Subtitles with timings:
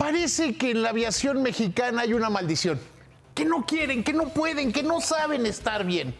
[0.00, 2.80] Parece que en la aviación mexicana hay una maldición.
[3.34, 6.14] Que no quieren, que no pueden, que no saben estar bien.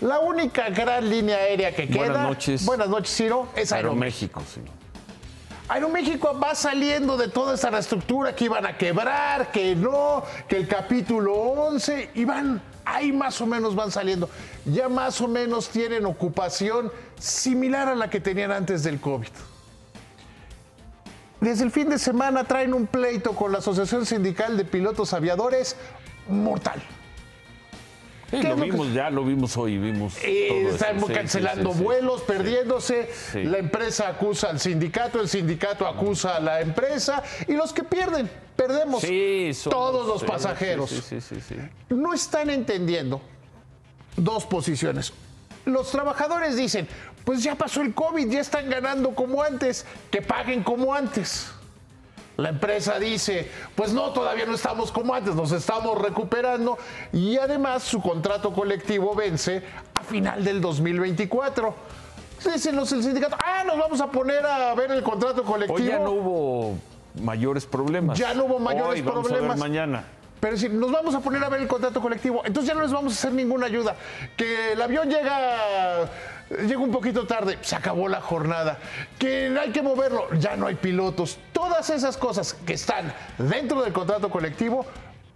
[0.00, 1.96] La única gran línea aérea que queda.
[1.96, 2.64] Buenas noches.
[2.64, 3.48] Buenas noches, Ciro.
[3.56, 4.38] Es Aeroméxico.
[4.38, 5.68] Aeroméxico, sí.
[5.68, 10.68] Aeroméxico va saliendo de toda esa reestructura que iban a quebrar, que no, que el
[10.68, 14.30] capítulo 11, y van, ahí más o menos van saliendo.
[14.64, 19.26] Ya más o menos tienen ocupación similar a la que tenían antes del COVID.
[21.44, 25.76] Desde el fin de semana traen un pleito con la Asociación Sindical de Pilotos Aviadores
[26.26, 26.82] mortal.
[28.30, 30.14] Sí, ¿Qué lo que- vimos ya, lo vimos hoy, vimos.
[30.24, 33.10] Eh, están sí, cancelando sí, vuelos, perdiéndose.
[33.34, 38.30] La empresa acusa al sindicato, el sindicato acusa a la empresa y los que pierden,
[38.56, 40.88] perdemos somos- todos los pasajeros.
[40.88, 41.94] Sí, sí, sí, sí, sí.
[41.94, 43.20] No están entendiendo
[44.16, 45.12] dos posiciones.
[45.64, 46.86] Los trabajadores dicen,
[47.24, 51.50] pues ya pasó el COVID, ya están ganando como antes, que paguen como antes.
[52.36, 56.76] La empresa dice, pues no, todavía no estamos como antes, nos estamos recuperando
[57.12, 59.62] y además su contrato colectivo vence
[59.94, 61.74] a final del 2024.
[62.52, 65.78] Dicen los del sindicato, ah, nos vamos a poner a ver el contrato colectivo.
[65.78, 66.78] Hoy ya no hubo
[67.22, 68.18] mayores problemas.
[68.18, 69.50] Ya no hubo mayores Hoy vamos problemas.
[69.50, 70.04] A ver mañana.
[70.44, 72.92] Pero si nos vamos a poner a ver el contrato colectivo, entonces ya no les
[72.92, 73.96] vamos a hacer ninguna ayuda.
[74.36, 76.06] Que el avión llega,
[76.66, 78.76] llega un poquito tarde, se acabó la jornada.
[79.18, 81.38] Que hay que moverlo, ya no hay pilotos.
[81.54, 84.84] Todas esas cosas que están dentro del contrato colectivo,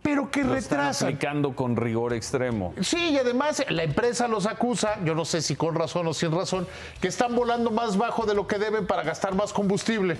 [0.02, 1.08] pero que Lo están retrasan.
[1.08, 2.74] aplicando con rigor extremo.
[2.82, 6.32] Sí, y además la empresa los acusa, yo no sé si con razón o sin
[6.32, 6.68] razón,
[7.00, 10.18] que están volando más bajo de lo que deben para gastar más combustible.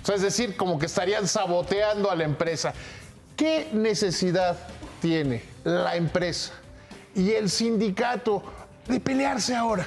[0.00, 2.72] O sea, es decir, como que estarían saboteando a la empresa.
[3.36, 4.56] ¿Qué necesidad
[5.00, 6.52] tiene la empresa
[7.14, 8.42] y el sindicato
[8.88, 9.86] de pelearse ahora?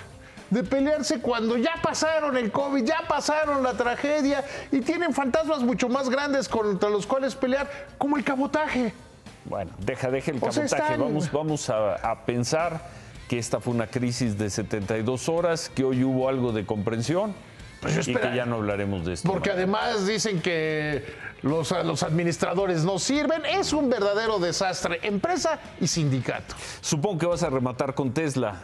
[0.50, 5.90] De pelearse cuando ya pasaron el COVID, ya pasaron la tragedia y tienen fantasmas mucho
[5.90, 7.70] más grandes contra los cuales pelear,
[8.00, 8.94] como el cabotaje.
[9.46, 10.66] Bueno, deja, deja el O cabotaje.
[10.66, 12.82] están- Vamos, vamos a, a pensar
[13.28, 17.36] que esta fue una crisis de 72 horas, que hoy hubo algo de comprensión
[17.82, 19.32] Pues yo y espera- que ya no hablaremos de esto.
[19.32, 21.06] Porque además dicen que
[21.42, 23.46] los, los administradores no sirven.
[23.46, 26.56] Es un verdadero desastre, empresa y sindicato.
[26.82, 28.56] Supongo que vas a rematar con Tesla,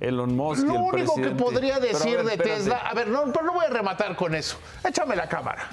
[0.00, 0.64] Elon Musk.
[0.64, 2.56] y Lo el único que podría decir ver, de espérate.
[2.60, 4.58] Tesla, a ver, no, pero no voy a rematar con eso.
[4.84, 5.68] Échame la cámara.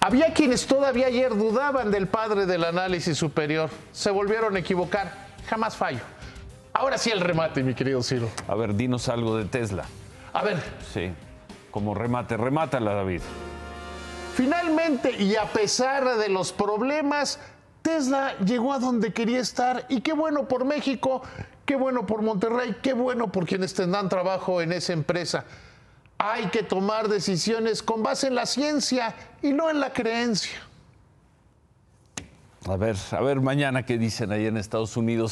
[0.00, 3.70] Había quienes todavía ayer dudaban del padre del análisis superior.
[3.92, 5.28] Se volvieron a equivocar.
[5.48, 6.00] Jamás fallo.
[6.82, 8.28] Ahora sí el remate, mi querido Ciro.
[8.48, 9.84] A ver, dinos algo de Tesla.
[10.32, 10.60] A ver,
[10.92, 11.12] Sí,
[11.70, 13.20] como remate, remátala, David.
[14.34, 17.38] Finalmente, y a pesar de los problemas,
[17.82, 21.22] Tesla llegó a donde quería estar y qué bueno por México,
[21.66, 25.44] qué bueno por Monterrey, qué bueno por quienes tendrán trabajo en esa empresa.
[26.18, 30.58] Hay que tomar decisiones con base en la ciencia y no en la creencia.
[32.68, 35.30] A ver, a ver mañana qué dicen ahí en Estados Unidos.